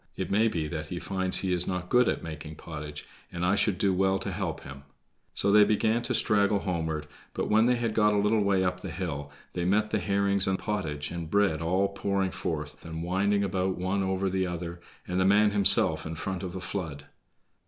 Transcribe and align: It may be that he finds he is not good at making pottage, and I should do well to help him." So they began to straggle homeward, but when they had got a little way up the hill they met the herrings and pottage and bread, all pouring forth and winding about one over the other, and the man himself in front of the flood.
It 0.17 0.31
may 0.31 0.47
be 0.47 0.67
that 0.67 0.87
he 0.87 0.97
finds 0.97 1.37
he 1.37 1.53
is 1.53 1.67
not 1.67 1.89
good 1.91 2.09
at 2.09 2.23
making 2.23 2.55
pottage, 2.55 3.05
and 3.31 3.45
I 3.45 3.53
should 3.53 3.77
do 3.77 3.93
well 3.93 4.17
to 4.17 4.31
help 4.31 4.61
him." 4.61 4.81
So 5.35 5.51
they 5.51 5.63
began 5.63 6.01
to 6.01 6.15
straggle 6.15 6.57
homeward, 6.61 7.05
but 7.35 7.51
when 7.51 7.67
they 7.67 7.75
had 7.75 7.93
got 7.93 8.11
a 8.11 8.17
little 8.17 8.41
way 8.43 8.63
up 8.63 8.79
the 8.79 8.89
hill 8.89 9.31
they 9.53 9.63
met 9.63 9.91
the 9.91 9.99
herrings 9.99 10.47
and 10.47 10.57
pottage 10.57 11.11
and 11.11 11.29
bread, 11.29 11.61
all 11.61 11.87
pouring 11.89 12.31
forth 12.31 12.83
and 12.83 13.03
winding 13.03 13.43
about 13.43 13.77
one 13.77 14.01
over 14.01 14.27
the 14.27 14.47
other, 14.47 14.81
and 15.07 15.19
the 15.19 15.23
man 15.25 15.51
himself 15.51 16.03
in 16.03 16.15
front 16.15 16.41
of 16.41 16.53
the 16.53 16.61
flood. 16.61 17.05